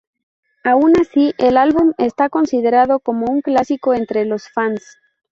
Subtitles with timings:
[0.63, 4.97] Aun así, el álbum está considerado como un clásico entre los fans.